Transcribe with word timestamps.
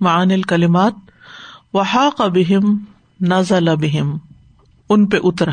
معن 0.00 0.30
الکلمات، 0.30 0.94
وحاق 1.72 2.20
بہم، 2.20 2.76
نزل 3.20 3.76
بہم، 3.76 4.18
ان 4.88 5.06
پہ 5.06 5.16
اترا۔ 5.24 5.52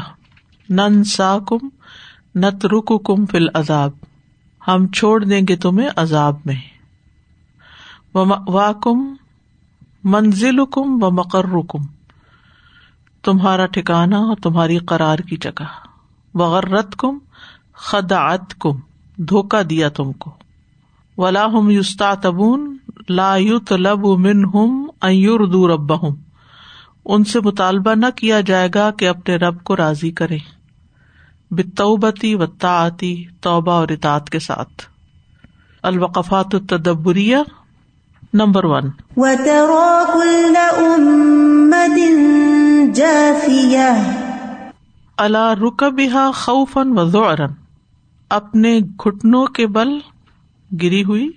نن 0.69 1.04
سا 1.04 1.38
کم 1.47 1.69
نت 2.35 2.66
رک 2.66 3.06
کم 3.06 3.25
فل 3.25 3.48
عذاب 3.53 3.92
ہم 4.67 4.87
چھوڑ 4.87 5.24
دیں 5.24 5.42
گے 5.50 5.56
تمہیں 5.56 5.90
عذاب 5.95 6.35
میں۔ 6.45 6.56
وا 8.48 8.71
کم 8.73 9.16
منزل 10.04 10.66
کم 10.66 11.04
و 11.04 11.12
مقرر 11.12 11.57
کم 11.70 11.80
تمہارا 13.23 13.66
ٹھکانا 13.66 14.18
اور 14.18 14.36
تمہاری 14.36 14.78
قرار 14.78 15.20
کی 15.20 15.38
جگہ۔ 15.38 15.64
وغرت 16.34 16.96
کم 16.96 17.18
خدعت 17.73 18.60
کم 18.60 18.80
دھوکا 19.18 19.62
دیا 19.70 19.89
تم 19.89 20.14
کو۔ 20.14 20.32
ولا 21.18 21.46
ہم 21.46 21.70
یوستا 21.70 22.14
تبون 22.14 22.78
لا 23.10 23.36
یوت 23.36 23.74
لب 23.74 24.06
من 24.06 24.46
ہم 24.46 24.88
ایور 25.02 25.70
رب 25.70 26.04
ہوں 26.04 26.16
ان 27.06 27.24
سے 27.24 27.39
مطالبہ 27.39 27.96
نہ 27.96 28.06
کیا 28.16 28.42
جائے 28.42 28.70
گا 28.75 28.92
کہ 28.92 29.07
اپنے 29.07 29.36
رب 29.36 29.64
کو 29.64 29.75
راضی 29.75 30.11
کرے 30.11 30.38
بتوبتی 31.52 32.35
و 32.35 32.45
تعتی 32.45 33.25
توبہ 33.41 33.71
اور 33.71 33.88
اطاعت 33.88 34.30
کے 34.30 34.39
ساتھ۔ 34.39 34.84
الوقفات 35.84 36.55
التدبریہ 36.55 37.38
نمبر 38.34 38.63
ون۔ 38.63 38.89
اللہ 45.17 45.53
رکبہ 45.61 46.31
خوفن 46.35 46.99
و 46.99 47.05
ذعرن 47.05 47.52
اپنے 48.30 48.80
گھٹنوں 48.80 49.45
کے 49.45 49.67
بل 49.67 49.89
گری 50.81 51.03
ہوئی۔ 51.03 51.30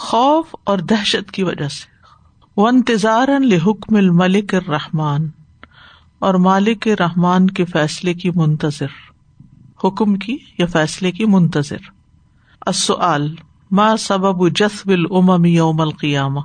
خوف 0.00 0.54
اور 0.64 0.78
دہشت 0.78 1.30
کی 1.30 1.42
وجہ 1.42 1.68
سے۔ 1.68 1.86
انتظار 2.56 3.28
لحکم 3.38 3.96
الملک 3.96 4.54
الرحمان 4.54 5.28
اور 6.18 6.34
مالک 6.34 6.88
رحمان 6.88 7.50
کے 7.50 7.64
فیصلے 7.64 8.14
کی 8.14 8.30
منتظر۔ 8.34 8.86
حکم 9.84 10.14
کی 10.14 10.38
یا 10.58 10.66
فیصلے 10.66 11.12
کی 11.12 11.24
منتظر۔ 11.24 11.90
السؤال، 12.60 13.34
ما 13.70 13.96
سبب 13.96 14.58
جسب 14.58 14.90
الامم 14.90 15.44
یوم 15.44 15.80
القیامہ؟ 15.80 16.40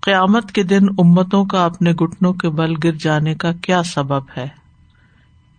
قیامت 0.00 0.52
کے 0.52 0.62
دن 0.62 0.88
امتوں 0.98 1.44
کا 1.44 1.64
اپنے 1.64 1.92
گٹنوں 1.92 2.32
کے 2.32 2.48
بل 2.48 2.74
گر 2.84 2.92
جانے 2.92 3.34
کا 3.34 3.52
کیا 3.52 3.82
سبب 3.82 4.22
ہے؟ 4.36 4.48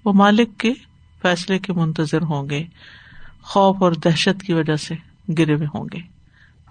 وہ 0.06 0.14
مالک 0.14 0.58
کے 0.58 0.74
فیصلے 1.22 1.60
کے 1.60 1.74
منتظر 1.74 2.22
ہوں 2.22 2.50
گے، 2.50 2.64
خوف 3.44 3.84
اور 3.84 3.92
دہشت 3.92 4.42
کی 4.42 4.54
وجہ 4.54 4.76
سے 4.76 4.96
گرے 5.38 5.56
ہوئے 5.56 5.68
ہوں 5.74 5.86
گے۔ 5.94 6.13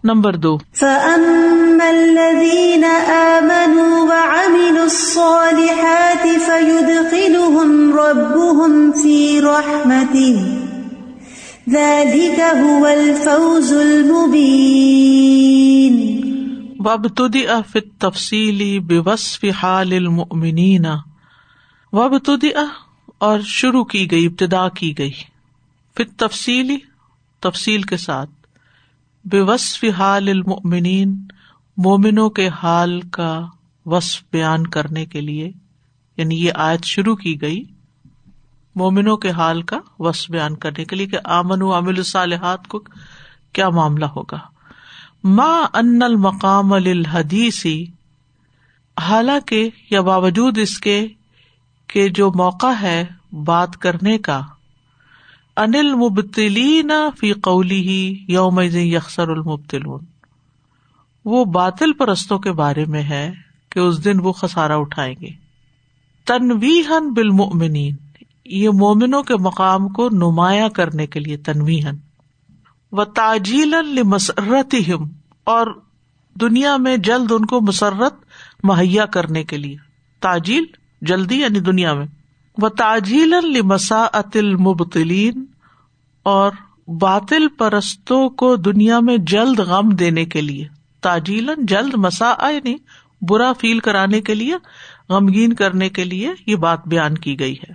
نمبر 0.05 0.37
دو۔ 0.37 0.59
الذين 1.81 2.85
آمنوا 3.09 4.03
وعملوا 4.03 4.83
الصالحات 4.83 6.23
فيدخلهم 6.23 7.99
ربهم 7.99 8.91
في 9.03 9.41
رحمته 9.41 10.59
ذلك 11.73 12.41
هو 12.41 12.87
الفوز 12.87 13.73
المبين۔ 13.73 14.63
وابتدئ 16.79 17.49
في 17.73 17.79
التفصيل 17.79 18.79
بوصف 18.79 19.45
حال 19.63 19.93
المؤمنين 19.93 20.87
وابتدئ 21.93 22.57
اور 23.19 23.41
شروع 23.41 23.85
کی 23.85 24.11
گئی 24.11 24.27
ابتدا 24.27 24.69
کی 24.69 24.99
گئی۔ 24.99 25.13
پھر 25.97 26.05
تفصیلی 26.17 26.79
تفصیل 27.41 27.83
کے 27.83 27.97
ساتھ۔ 27.97 28.31
بے 29.25 29.41
وصف 29.41 29.85
حال 29.99 30.29
المؤمنین، 30.29 31.15
مومنوں 31.77 32.31
کے 32.31 32.49
حال 32.49 33.01
کا 33.01 33.47
وصف 33.87 34.23
بیان 34.33 34.67
کرنے 34.67 35.07
کے 35.07 35.21
لیے 35.21 35.51
یعنی 36.17 36.45
یہ 36.45 36.53
آیت 36.55 36.85
شروع 36.85 37.15
کی 37.17 37.41
گئی، 37.41 37.65
مومنوں 38.77 39.17
کے 39.17 39.31
حال 39.31 39.63
کا 39.63 39.79
وصف 39.99 40.31
بیان 40.31 40.57
کرنے 40.57 40.85
کے 40.85 40.97
لیے 40.97 41.07
کہ 41.07 41.19
آمن 41.25 41.63
و 41.63 41.73
امل 41.75 41.97
الصالحات 41.97 42.69
کو 42.69 42.83
کیا 43.53 43.69
معاملہ 43.69 44.05
ہوگا؟ 44.05 44.39
ماں 45.25 45.63
ان 45.75 46.03
المقام 46.03 46.73
الحدیثی 46.73 47.85
حالانکہ 48.97 49.69
یا 49.91 50.01
باوجود 50.01 50.59
اس 50.59 50.79
کے 50.79 51.09
کہ 51.87 52.09
جو 52.09 52.31
موقع 52.35 52.73
ہے 52.81 53.05
بات 53.45 53.77
کرنے 53.77 54.19
کا 54.19 54.41
انل 55.57 55.95
مبتلین 55.95 56.91
فی 57.21 57.33
قولی 57.33 57.81
ہی 57.81 58.25
یوم 58.29 58.61
یکسر 58.61 59.29
المبتلون 59.29 60.05
وہ 61.25 61.45
باطل 61.45 61.93
پرستوں 61.93 62.39
کے 62.39 62.53
بارے 62.53 62.85
میں 62.85 63.03
ہے 63.03 63.33
کہ 63.69 63.79
اس 63.79 64.05
دن 64.05 64.21
وہ 64.21 64.33
خسارا 64.33 64.77
اٹھائیں 64.77 65.15
گے۔ 65.21 65.29
تنویحن 66.27 67.13
بالمؤمنین، 67.13 67.97
یہ 68.45 68.69
مومنوں 68.69 69.23
کے 69.23 69.37
مقام 69.37 69.89
کو 69.89 70.09
نمایاں 70.09 70.69
کرنے 70.69 71.07
کے 71.07 71.21
لیے 71.21 71.37
تنویحن 71.37 71.97
و 72.93 73.05
تاجیل 73.05 74.03
مسرت 74.05 74.75
اور 75.45 75.67
دنیا 76.41 76.77
میں 76.77 76.97
جلد 76.97 77.33
ان 77.33 77.47
کو 77.47 77.61
مسرت 77.61 78.15
مہیا 78.65 79.07
کرنے 79.07 79.45
کے 79.45 79.57
لیے۔ 79.57 79.77
تاجیل 80.21 80.65
جلدی 81.03 81.41
یعنی 81.41 81.61
دنیا 81.61 81.95
میں۔ 81.95 82.07
و 82.59 82.69
تاجیل 82.69 83.63
مسا 83.63 84.07
اتل 84.13 84.57
مبتلین 84.57 85.45
اور 86.23 86.53
باطل 86.89 87.49
پرستوں 87.49 88.29
کو 88.29 88.57
دنیا 88.57 89.01
میں 89.01 89.17
جلد 89.17 89.59
غم 89.59 89.89
دینے 89.89 90.25
کے 90.25 90.41
لیے 90.41 90.69
تاجیلن 91.01 91.67
جلد 91.67 91.95
مسا 91.95 92.51
یعنی 92.51 92.75
برا 93.29 93.53
فیل 93.53 93.79
کرانے 93.79 94.21
کے 94.21 94.35
لیے، 94.35 94.55
غمگین 95.09 95.53
کرنے 95.53 95.89
کے 95.89 96.05
لیے 96.05 96.31
یہ 96.47 96.57
بات 96.57 96.89
بیان 96.89 97.19
کی 97.19 97.41
گئی 97.41 97.55
ہے۔ 97.55 97.73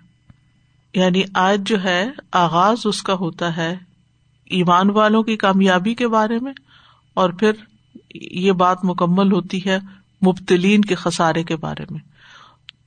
یعنی 0.94 1.24
آج 1.34 1.62
جو 1.66 1.84
ہے، 1.84 2.10
آغاز 2.32 2.78
اس 2.86 3.04
کا 3.04 3.14
ہوتا 3.14 3.58
ہے 3.58 3.78
ایمان 4.46 4.90
والوں 4.90 5.24
کی 5.24 5.38
کامیابی 5.38 5.94
کے 5.94 6.08
بارے 6.08 6.40
میں، 6.40 6.54
اور 7.14 7.30
پھر 7.30 7.52
یہ 8.16 8.52
بات 8.52 8.78
مکمل 8.84 9.32
ہوتی 9.32 9.60
ہے 9.66 9.80
مبتلین 10.26 10.82
کے 10.82 10.96
خسارے 10.96 11.44
کے 11.44 11.56
بارے 11.56 11.84
میں۔ 11.90 12.00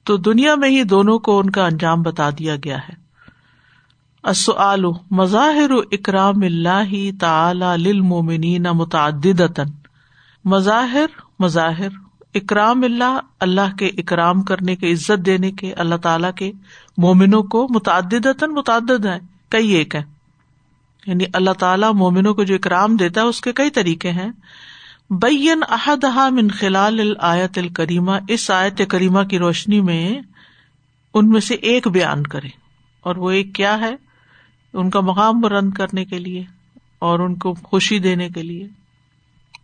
تو 0.05 0.17
دنیا 0.17 0.55
میں 0.55 0.69
ہی 0.69 0.83
دونوں 0.83 1.19
کو 1.19 1.39
ان 1.39 1.51
کا 1.51 1.65
انجام 1.67 2.03
بتا 2.03 2.31
دیا 2.31 2.57
گیا 2.57 2.79
ہے۔ 2.79 3.01
مظاہر 5.11 5.71
اکرام 5.93 6.35
اللہ 6.43 7.21
تعالی 7.21 7.77
للمؤمنین 7.77 8.63
متعددتا۔ 8.63 9.63
مظاہر 10.45 11.07
مظاہر، 11.39 11.89
اکرام 12.35 12.85
اللہ 12.85 13.21
اللہ 13.41 13.77
کے 13.79 13.87
اکرام 13.87 14.43
کرنے 14.43 14.77
کے، 14.77 14.93
عزت 14.93 15.27
دینے 15.27 15.53
کے، 15.53 15.73
اللہ 15.73 15.95
تعالیٰ 15.95 16.33
کے 16.35 16.53
مومنوں 16.99 17.43
کو 17.43 17.67
متعدد 17.71 18.43
متعدد 18.43 19.07
ہے 19.07 19.19
کئی 19.49 19.69
ایک 19.69 19.95
ہے 19.95 20.03
یعنی 21.07 21.25
اللہ 21.33 21.51
تعالیٰ 21.51 21.95
مومنوں 21.95 22.35
کو 22.35 22.45
جو 22.45 22.55
اکرام 22.55 22.97
دیتا 22.97 23.21
ہے، 23.21 23.27
اس 23.27 23.41
کے 23.41 23.53
کئی 23.53 23.71
طریقے 23.71 24.11
ہیں۔ 24.11 24.31
بین 25.11 25.61
احدہ 25.69 26.29
من 26.31 26.49
خلال 26.49 27.01
الآیت 27.01 27.59
الکریمہ 27.59 28.13
اس 28.29 28.51
آیت 28.51 28.83
کریمہ 28.89 29.23
کی 29.23 29.39
روشنی 29.39 29.81
میں 29.81 30.21
ان 31.15 31.29
میں 31.29 31.41
سے 31.41 31.55
ایک 31.55 31.89
بیان 31.89 32.23
کرے 32.23 32.49
اور 33.01 33.17
وہ 33.17 33.31
ایک 33.31 33.55
کیا 33.55 33.81
ہے؟ 33.81 33.95
ان 34.73 34.91
کا 34.91 35.01
مقام 35.01 35.41
بلند 35.41 35.73
کرنے 35.73 36.05
کے 36.05 36.19
لیے 36.19 36.45
اور 36.99 37.19
ان 37.19 37.35
کو 37.35 37.55
خوشی 37.55 37.99
دینے 37.99 38.29
کے 38.29 38.43
لیے۔ 38.43 38.67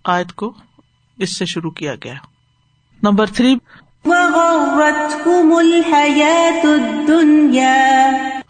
آیت 0.05 0.33
کو 0.33 0.55
اس 1.19 1.37
سے 1.37 1.45
شروع 1.47 1.71
کیا 1.71 1.95
گیا۔ 2.05 2.15
Number 3.03 3.27
three. 3.27 3.55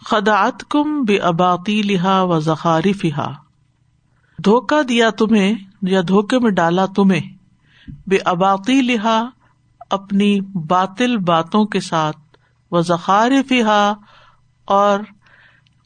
خدات 0.05 0.63
کم 0.69 1.03
بے 1.03 1.17
اباقی 1.17 1.81
لہا 1.81 2.21
و 2.21 2.39
ذخاری 2.39 2.93
فہا 2.93 3.33
دھوکا 4.43 4.81
دیا 4.89 5.09
تمہیں 5.09 5.53
یا 5.81 6.01
دھوکے 6.07 6.39
میں 6.39 6.51
ڈالا 6.51 6.85
تمہیں، 6.85 7.21
بے 8.07 8.17
اباقی 8.25 8.81
لہا 8.81 9.29
اپنی 9.89 10.41
باطل 10.67 11.17
باتوں 11.17 11.65
کے 11.65 11.79
ساتھ، 11.79 12.17
و 12.71 12.81
ذخار 12.81 13.31
فہا 13.49 13.93
اور 14.65 14.99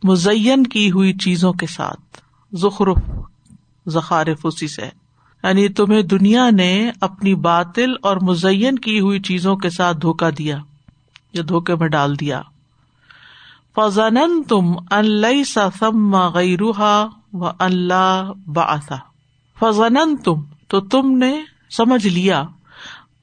مزین 0.04 0.68
کی 0.68 0.92
ہوئی 0.92 1.14
چیزوں 1.14 1.54
کے 1.54 1.68
ساتھ۔ 1.68 2.22
ذخرف 2.56 2.98
ذخارف 3.90 4.40
اسی 4.44 4.68
سے 4.68 4.90
یعنی 5.44 5.68
تمہیں 5.68 6.02
دنیا 6.02 6.50
نے 6.50 6.92
اپنی 7.02 7.36
باطل 7.36 7.94
اور 8.02 8.18
مزین 8.18 8.80
کی 8.80 9.00
ہوئی 9.00 9.20
چیزوں 9.20 9.56
کے 9.56 9.70
ساتھ 9.70 9.98
دھوکا 9.98 10.30
دیا، 10.38 10.58
یا 11.34 11.44
دھوکے 11.50 11.76
میں 11.76 11.88
ڈال 11.88 12.20
دیا۔ 12.20 12.42
فضن 13.76 14.44
تم 14.44 14.74
ان 14.92 15.44
سا 15.44 15.68
سم 15.80 16.16
گئی 16.34 16.58
روحا 16.58 17.08
و 17.34 17.48
اللہ 17.60 18.32
باسا 18.48 18.96
فضن 19.62 20.18
تم 20.18 20.42
تو 20.68 20.80
تم 20.82 21.12
نے 21.18 21.44
سمجھ 21.70 22.08
لیا۔ 22.08 22.44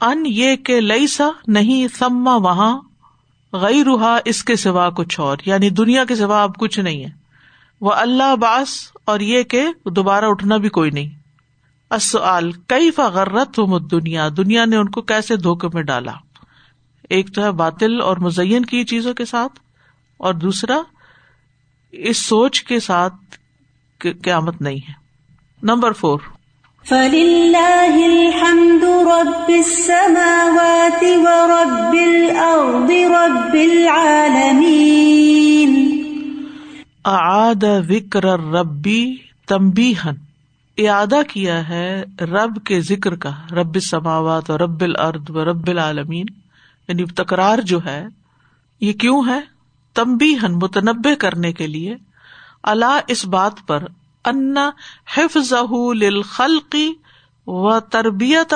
ان 0.00 0.24
یہ 0.26 0.56
کہ 0.56 0.80
لئی 0.80 1.06
سا 1.06 1.28
نہیں 1.46 1.88
سما 1.98 2.36
وہاں 2.36 2.80
غی 3.52 3.84
روحا 3.84 4.18
اس 4.24 4.44
کے 4.44 4.56
سوا 4.56 4.90
کچھ 4.90 5.20
اور 5.20 5.38
یعنی 5.44 5.70
دنیا 5.70 6.04
کے 6.04 6.16
سوا 6.16 6.42
اب 6.42 6.56
کچھ 6.56 6.80
نہیں 6.80 7.04
ہے۔ 7.04 7.10
وہ 7.80 7.92
اللہ 7.92 8.36
باس 8.36 8.92
اور 9.04 9.20
یہ 9.20 9.42
کہ 9.42 9.66
دوبارہ 9.96 10.24
اٹھنا 10.24 10.56
بھی 10.56 10.68
کوئی 10.68 10.90
نہیں۔ 10.90 11.08
السؤال 11.90 12.52
کئی 12.66 12.90
فغرت 12.90 13.58
ہو 13.58 13.78
دنیا 13.78 14.28
دنیا 14.36 14.64
نے 14.64 14.76
ان 14.76 14.88
کو 14.88 15.02
کیسے 15.02 15.36
دھوکے 15.36 15.68
میں 15.74 15.82
ڈالا؟ 15.82 16.12
ایک 17.10 17.34
تو 17.34 17.42
ہے 17.42 17.52
باطل 17.52 18.00
اور 18.00 18.16
مزین 18.16 18.64
کی 18.64 18.84
چیزوں 18.84 19.14
کے 19.14 19.24
ساتھ، 19.24 19.60
اور 20.16 20.34
دوسرا، 20.34 20.80
اس 21.92 22.16
سوچ 22.16 22.62
کے 22.62 22.80
ساتھ 22.80 23.14
قیامت 23.98 24.60
نہیں 24.60 24.76
ہے۔ 24.76 25.07
نمبر 25.62 25.92
فور 25.92 26.18
فَلِلَّهِ 26.84 28.04
الْحَمْدُ 28.04 28.84
رَبِّ 28.84 29.54
السَّمَاوَاتِ 29.56 31.04
وَرَبِّ 31.04 31.98
الْأَرْضِ 32.02 33.04
رَبِّ 33.04 33.70
الْعَالَمِينَ 33.70 34.68
اعاد 37.04 37.64
ذکر 37.88 38.24
ربی 38.40 39.16
تمبیہن 39.48 40.14
اعادہ 40.78 41.20
کیا 41.28 41.68
ہے 41.68 42.04
رب 42.20 42.64
کے 42.64 42.80
ذکر 42.80 43.16
کا 43.16 43.30
رب 43.52 43.80
سماوات 43.80 44.50
و 44.50 44.58
رب 44.58 44.82
الارض 44.82 45.30
و 45.30 45.44
رب 45.44 45.68
العالمین۔ 45.68 46.26
یعنی 46.88 47.04
تکرار 47.04 47.58
جو 47.58 47.84
ہے 47.84 48.06
یہ 48.80 48.92
کیوں 48.92 49.22
ہے؟ 49.26 49.40
تمبیہن 49.94 50.52
متنبع 50.52 51.14
کرنے 51.14 51.52
کے 51.52 51.66
لیے۔ 51.66 51.96
اللہ 52.62 53.00
اس 53.06 53.24
بات 53.24 53.52
پر 53.66 53.84
انا 54.28 54.70
حفظ 55.16 55.52
للخلقی 55.94 56.92
و 57.46 57.80
تربیت 57.80 58.54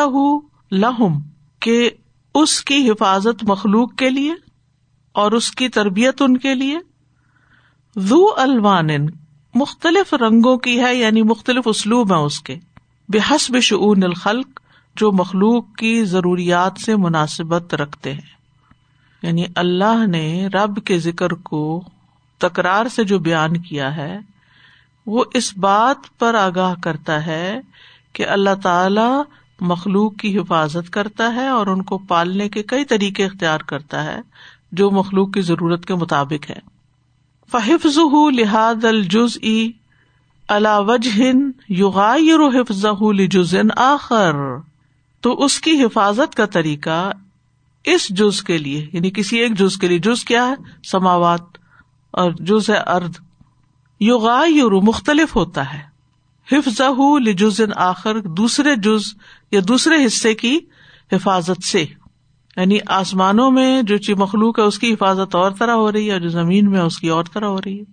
لہم 0.73 1.21
کہ 1.61 1.91
اس 2.35 2.63
کی 2.63 2.91
حفاظت 2.91 3.45
مخلوق 3.49 3.95
کے 3.95 4.11
لیے 4.11 4.35
اور 5.13 5.33
اس 5.33 5.51
کی 5.51 5.69
تربیت 5.69 6.23
ان 6.23 6.37
کے 6.37 6.55
لیے۔ 6.55 6.79
زو 7.97 8.27
الوان 8.37 8.89
مختلف 9.55 10.15
رنگوں 10.15 10.57
کی 10.57 10.81
ہے 10.81 10.95
یعنی 10.95 11.23
مختلف 11.23 11.63
اسلوب 11.65 12.13
ہیں 12.13 12.23
اس 12.23 12.41
کے۔ 12.41 12.57
بے 13.09 13.19
حسب 13.31 13.61
شعون 13.61 14.03
الخلق، 14.03 14.61
جو 14.97 15.13
مخلوق 15.13 15.75
کی 15.75 16.05
ضروریات 16.05 16.81
سے 16.81 16.97
مناسبت 16.97 17.75
رکھتے 17.75 18.13
ہیں۔ 18.13 18.33
یعنی 19.23 19.45
اللہ 19.55 20.07
نے 20.07 20.47
رب 20.47 20.85
کے 20.85 20.99
ذکر 20.99 21.31
کو 21.31 21.85
تکرار 22.39 22.89
سے 22.89 23.05
جو 23.05 23.19
بیان 23.19 23.57
کیا 23.57 23.97
ہے 23.97 24.19
وہ 25.07 25.25
اس 25.35 25.57
بات 25.57 26.19
پر 26.19 26.35
آگاہ 26.35 26.75
کرتا 26.83 27.27
ہے 27.27 27.61
کہ 28.13 28.29
اللہ 28.29 28.55
تعالی 28.63 29.23
مخلوق 29.61 30.17
کی 30.17 30.39
حفاظت 30.39 30.91
کرتا 30.91 31.35
ہے 31.35 31.49
اور 31.49 31.67
ان 31.67 31.83
کو 31.83 31.99
پالنے 31.99 32.49
کے 32.49 32.63
کئی 32.63 32.85
طریقے 32.85 33.25
اختیار 33.25 33.61
کرتا 33.61 34.05
ہے 34.05 34.21
جو 34.73 34.91
مخلوق 34.91 35.33
کی 35.33 35.41
ضرورت 35.41 35.87
کے 35.87 35.95
مطابق 35.95 36.51
ہے 36.51 36.59
فحفظ 37.51 37.99
لحاظ 38.33 38.85
الجز 38.85 39.39
ای 39.43 39.71
اللہ 40.49 40.81
وجہ 40.81 41.23
حفظ 42.61 42.87
لجن 43.03 43.67
آخر۔ 43.77 44.33
تو 45.21 45.45
اس 45.45 45.61
کی 45.61 45.85
حفاظت 45.85 46.35
کا 46.35 46.47
طریقہ 46.47 47.13
اس 47.85 48.09
جز 48.09 48.43
کے 48.43 48.59
لیے 48.59 48.87
یعنی 48.93 49.11
کسی 49.11 49.39
ایک 49.39 49.59
جز 49.59 49.77
کے 49.77 49.89
لیے، 49.89 49.99
جز 49.99 50.25
کیا 50.25 50.49
ہے؟ 50.49 50.55
سماوات 50.85 51.43
اور 52.11 52.31
جز 52.31 52.71
ہے 52.71 52.77
ارد 52.77 53.32
یوگا 54.03 54.43
یورو 54.47 54.83
مختلف 54.83 55.37
ہوتا 55.37 55.75
ہے۔ 55.75 55.81
حفظ 56.53 56.81
لجن 57.25 57.73
آخر، 57.77 58.21
دوسرے 58.21 58.77
جز 58.77 59.15
یا 59.51 59.61
دوسرے 59.69 60.07
حصے 60.07 60.35
کی 60.35 60.59
حفاظت 61.13 61.65
سے۔ 61.65 61.85
یعنی 62.57 62.79
آسمانوں 62.87 63.51
میں 63.51 63.83
جو 63.83 63.97
چیز 63.97 64.17
مخلوق 64.17 64.59
ہے، 64.59 64.65
اس 64.65 64.79
کی 64.79 64.93
حفاظت 64.93 65.35
اور 65.35 65.51
طرح 65.51 65.73
ہو 65.73 65.93
رہی 65.93 66.07
ہے 66.07 66.13
اور 66.13 66.21
جو 66.21 66.29
زمین 66.29 66.71
میں 66.71 66.81
اس 66.81 66.99
کی 66.99 67.09
اور 67.09 67.25
طرح 67.33 67.47
ہو 67.47 67.61
رہی 67.65 67.79
ہے۔ 67.79 67.85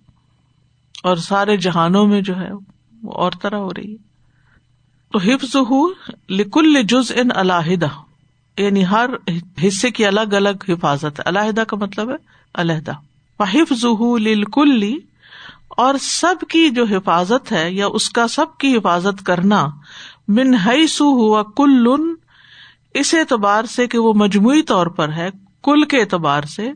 اور 1.03 1.15
سارے 1.15 1.57
جہانوں 1.57 2.07
میں 2.07 2.21
جو 2.21 2.39
ہے، 2.39 2.53
وہ 3.03 3.11
اور 3.11 3.31
طرح 3.41 3.57
ہو 3.57 3.69
رہی 3.69 3.91
ہے۔ 3.91 3.97
تو 5.11 5.19
حفظ 5.19 5.56
لکل 6.29 6.83
جز 6.83 7.11
ان 7.15 7.27
علیحدہ 7.35 7.88
یعنی 8.57 8.85
ہر 8.85 9.09
حصے 9.67 9.91
کی 9.91 10.06
الگ 10.06 10.33
الگ 10.33 10.71
حفاظت۔ 10.71 11.21
علیحدہ 11.25 11.61
کا 11.61 11.77
مطلب 11.77 12.09
ہے 12.09 12.15
علیحدہ۔ 12.53 12.91
حفظ 13.39 13.85
لکل 14.19 15.00
اور 15.80 15.96
سب 16.02 16.36
کی 16.50 16.70
جو 16.70 16.84
حفاظت 16.84 17.52
ہے 17.52 17.72
یا 17.72 17.88
اس 17.88 18.10
کا 18.10 18.28
سب 18.28 18.58
کی 18.58 18.76
حفاظت 18.78 19.26
کرنا 19.26 19.66
من 20.28 20.56
سو 20.90 21.06
ہوا 21.06 21.44
کل 21.58 21.88
اس 22.94 23.14
اعتبار 23.14 23.64
سے 23.64 23.88
کہ 23.88 23.98
وہ 23.98 24.14
مجموعی 24.14 24.62
طور 24.62 24.88
پر 24.88 25.12
ہے، 25.14 25.30
کل 25.64 25.84
کے 25.84 26.02
اعتبار 26.02 26.44
سے 26.44 26.70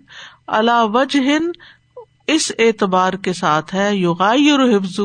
اللہ 0.48 0.84
وجہ 0.94 1.38
اس 2.28 2.52
اعتبار 2.60 3.14
کے 3.14 3.34
ساتھ 3.34 3.76
ہے 3.76 3.96
یوگائی 3.96 4.50
اور 4.50 4.60
حفظ 4.70 5.00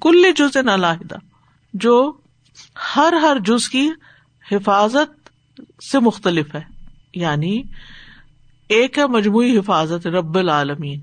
کل 0.00 0.30
جز 0.36 0.56
علیحدہ، 0.56 1.16
جو 1.74 2.12
ہر 2.96 3.14
ہر 3.22 3.38
جز 3.44 3.68
کی 3.68 3.88
حفاظت 4.44 5.30
سے 5.82 5.98
مختلف 5.98 6.54
ہے 6.54 6.60
یعنی 7.14 7.62
ایک 8.70 8.98
ہے 8.98 9.06
مجموعی 9.06 9.56
حفاظت 9.58 10.06
رب 10.06 10.38
العالمین۔ 10.38 11.00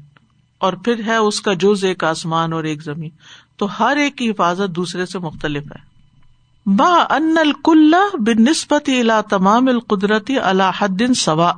اور 0.59 0.73
پھر 0.73 1.01
ہے 1.05 1.15
اس 1.15 1.41
کا 1.41 1.53
جز 1.53 1.85
ایک 1.85 2.03
آسمان 2.03 2.53
اور 2.53 2.63
ایک 2.63 2.83
زمین۔ 2.83 3.09
تو 3.57 3.67
ہر 3.79 3.97
ایک 3.97 4.15
کی 4.17 4.29
حفاظت 4.29 4.75
دوسرے 4.75 5.05
سے 5.05 5.19
مختلف 5.19 5.63
ہے۔ 5.63 5.89
با 6.65 7.05
ان 7.09 7.37
الکل 7.37 7.93
بن 8.13 8.43
نسبت 8.43 8.89
الا 8.99 9.21
تمام 9.21 9.67
القدرتی 9.67 10.39
اللہ 10.39 11.13
سوا 11.15 11.53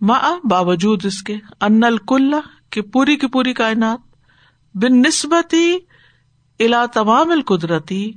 ما 0.00 0.18
باوجود 0.50 1.06
اس 1.06 1.22
کے 1.22 1.36
ان 1.60 1.84
الکل 1.84 2.34
کی 2.70 2.80
پوری 2.80 3.16
کی 3.16 3.26
پوری 3.26 3.52
کائنات۔ 3.52 3.98
بن 4.74 5.02
نسبتی 5.02 5.76
الا 6.60 6.86
تمام 6.94 7.30
القدرتی 7.30 8.12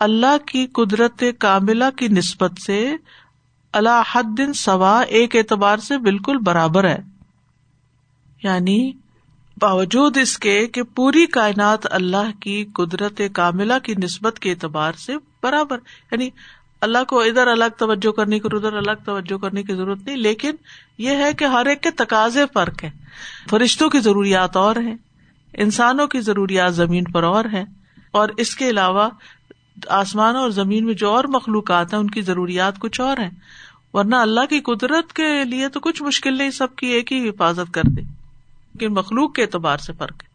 اللہ 0.00 0.46
کی 0.46 0.66
قدرت 0.66 1.24
کاملا 1.38 1.90
کی 1.90 2.08
نسبت 2.08 2.60
سے 2.66 2.96
اللہ 3.72 4.02
حد 4.12 4.40
سوا 4.54 5.00
ایک 5.00 5.36
اعتبار 5.36 5.76
سے 5.76 5.98
بالکل 5.98 6.38
برابر 6.38 6.84
ہے۔ 6.84 6.98
یعنی 8.42 8.92
باوجود 9.60 10.16
اس 10.16 10.38
کے 10.38 10.66
کہ 10.66 10.82
پوری 10.82 11.26
کائنات 11.26 11.86
اللہ 11.90 12.30
کی 12.40 12.64
قدرت 12.74 13.20
کاملا 13.32 13.78
کی 13.78 13.94
نسبت 14.02 14.38
کے 14.38 14.50
اعتبار 14.50 14.92
سے 14.92 15.14
برابر 15.42 15.78
یعنی 16.12 16.28
اللہ 16.80 17.04
کو 17.08 17.20
ادھر 17.20 17.46
الگ 17.46 17.76
توجہ 17.78 18.12
کرنے 18.12 18.38
کی 18.38 18.48
ادھر 18.52 18.72
الگ 18.72 19.04
توجہ 19.04 19.38
کرنے 19.38 19.62
کی 19.62 19.74
ضرورت 19.74 20.06
نہیں، 20.06 20.16
لیکن 20.16 20.56
یہ 20.98 21.16
ہے 21.16 21.32
کہ 21.32 21.44
ہر 21.44 21.66
ایک 21.66 21.82
کے 21.82 21.90
تقاضے 21.90 22.44
فرق 22.54 22.84
ہے 22.84 22.90
فرشتوں 23.50 23.88
کی 23.90 24.00
ضروریات 24.00 24.56
اور 24.56 24.76
ہیں، 24.76 24.96
انسانوں 25.54 26.06
کی 26.06 26.20
ضروریات 26.20 26.74
زمین 26.74 27.04
پر 27.04 27.22
اور 27.22 27.44
ہے 27.52 27.64
اور 28.10 28.28
اس 28.36 28.54
کے 28.56 28.70
علاوہ 28.70 29.08
آسمان 29.88 30.36
اور 30.36 30.50
زمین 30.50 30.84
میں 30.84 30.94
جو 30.94 31.10
اور 31.10 31.24
مخلوقات 31.24 31.92
ہیں، 31.92 32.00
ان 32.00 32.10
کی 32.10 32.20
ضروریات 32.20 32.78
کچھ 32.78 33.00
اور 33.00 33.16
ہیں۔ 33.16 33.30
ورنہ 33.92 34.16
اللہ 34.16 34.46
کی 34.50 34.60
قدرت 34.60 35.12
کے 35.12 35.44
لیے 35.44 35.68
تو 35.68 35.80
کچھ 35.80 36.02
مشکل 36.02 36.38
نہیں، 36.38 36.50
سب 36.50 36.76
کی 36.76 36.86
ایک 36.86 37.12
ہی 37.12 37.28
حفاظت 37.28 37.74
کر 37.74 37.82
دے۔ 37.96 38.02
لیکن 38.74 38.94
مخلوق 38.94 39.34
کے 39.34 39.42
اعتبار 39.42 39.78
سے 39.78 39.92
فرق 39.92 40.22
ہے۔ 40.22 40.34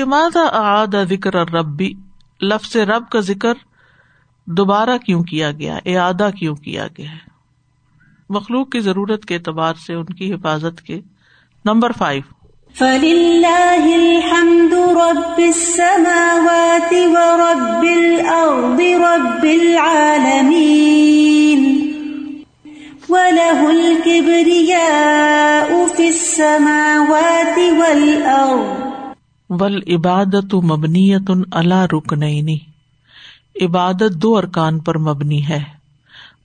لماذا 0.00 0.40
اعاد 0.40 0.94
ذکر 1.10 1.34
ربی 1.34 1.92
لفظ 2.42 2.76
رب 2.76 3.10
کا 3.10 3.20
ذکر 3.20 3.54
دوبارہ 4.46 4.98
کیوں 4.98 5.22
کیا 5.22 5.52
گیا؟ 5.52 5.78
اعادہ 5.86 6.30
کیوں 6.38 6.56
کیا 6.56 6.86
گیا 6.98 7.12
ہے؟ 7.12 7.30
مخلوق 8.30 8.70
کی 8.70 8.80
ضرورت 8.80 9.24
کے 9.24 9.34
اعتبار 9.34 9.74
سے 9.74 9.94
ان 9.94 10.04
کی 10.04 10.34
حفاظت 10.34 10.82
کے۔ 10.82 11.00
Number 11.64 11.92
five. 11.92 12.22
فَلِلَّهِ 12.74 13.92
الْحَمْدُ 13.92 14.74
رَبِّ 14.74 15.46
السَّمَاوَاتِ 15.46 16.94
وَرَبِّ 16.94 17.88
الْأَرْضِ 17.88 18.94
رَبِّ 18.94 19.60
الْعَالَمِينَ۔ 19.60 21.39
وَلَهُ 23.10 23.68
الْكِبْرِيَاءُ 23.68 25.96
فِي 25.96 26.06
السَّمَاوَاتِ 26.06 27.58
وَالْأَرْضِ 27.58 28.90
والعبادت 29.50 30.54
مبنیت 30.54 31.30
علی 31.52 31.74
رکنین 31.92 32.56
عبادت 33.60 34.14
دو 34.14 34.36
ارکان 34.36 34.78
پر 34.78 34.98
مبنی 34.98 35.48
ہے۔ 35.48 35.64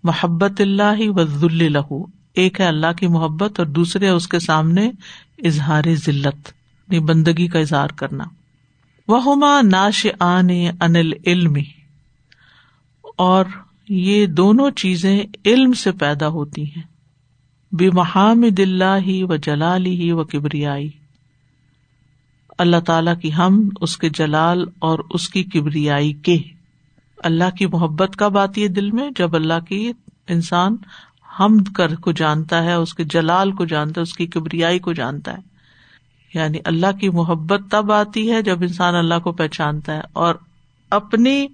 محبت 0.03 0.62
اللہ 0.62 0.95
و 1.00 1.24
ذل 1.24 1.74
لہو 1.74 2.05
ایک 2.34 2.62
ہے 2.62 2.65
اللہ 2.65 2.88
کی 2.98 3.07
محبت 3.07 3.60
اور 3.60 3.67
دوسرے 3.67 4.10
اس 4.10 4.27
کے 4.27 4.39
سامنے 4.39 4.91
اظہار 5.43 5.84
ذلت 6.05 6.25
یعنی 6.25 7.00
بندگی 7.00 7.48
کا 7.48 7.60
اظہار 7.60 7.88
کرنا۔ 7.88 8.24
وہ 9.07 9.62
ناش 9.62 10.07
آن 10.19 10.50
انل 10.81 11.12
علم 11.25 11.53
اور 13.17 13.45
یہ 13.89 14.25
دونوں 14.25 14.71
چیزیں 14.71 15.23
علم 15.45 15.73
سے 15.73 15.91
پیدا 15.91 16.27
ہوتی 16.27 16.63
ہیں۔ 16.63 16.83
بے 17.71 17.89
محامد 17.93 18.59
اللہ 18.59 18.97
ہی 19.05 19.23
و 19.23 19.35
جلالی 19.35 19.95
ہی 19.95 20.11
و 20.11 20.23
کبریائی۔ 20.23 20.89
اللہ 22.57 22.79
تعالی 22.85 23.11
کی 23.21 23.33
ہم، 23.33 23.69
اس 23.81 23.97
کے 23.97 24.09
جلال 24.09 24.65
اور 24.79 24.99
اس 25.09 25.29
کی 25.29 25.43
کبریائی 25.43 26.13
کے۔ 26.13 26.37
اللہ 27.17 27.49
کی 27.57 27.65
محبت 27.65 28.15
کب 28.17 28.37
آتی 28.37 28.63
ہے 28.63 28.67
دل 28.67 28.91
میں، 28.91 29.09
جب 29.15 29.35
اللہ 29.35 29.59
کی 29.69 29.91
انسان 30.27 30.75
حمد 31.39 31.73
کر 31.75 31.95
کو 31.95 32.11
جانتا 32.11 32.63
ہے، 32.63 32.73
اس 32.73 32.93
کے 32.93 33.03
جلال 33.03 33.51
کو 33.51 33.65
جانتا 33.65 33.99
ہے، 33.99 34.03
اس 34.03 34.13
کی 34.13 34.27
کبریائی 34.27 34.79
کو 34.79 34.93
جانتا 34.93 35.33
ہے۔ 35.33 35.55
یعنی 36.33 36.57
اللہ 36.65 36.91
کی 36.99 37.09
محبت 37.09 37.61
تب 37.71 37.91
آتی 37.91 38.31
ہے 38.31 38.41
جب 38.41 38.61
انسان 38.61 38.95
اللہ 38.95 39.19
کو 39.23 39.31
پہچانتا 39.31 39.93
ہے 39.93 40.01
اور 40.13 40.35
اپنی 40.89 41.47